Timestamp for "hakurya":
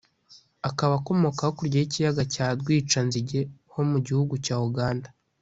1.47-1.77